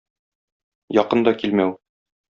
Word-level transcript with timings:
Якын 1.01 1.23
да 1.31 1.37
килмәү. 1.45 1.79